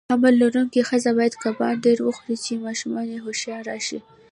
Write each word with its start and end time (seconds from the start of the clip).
حمل 0.11 0.33
لرونکي 0.41 0.81
خزه 0.89 1.11
باید 1.17 1.35
کبان 1.43 1.75
ډیر 1.85 1.99
وخوري، 2.03 2.37
چی 2.45 2.53
ماشوم 2.63 2.93
یی 3.09 3.19
هوښیار 3.23 3.61
راشي. 3.69 3.99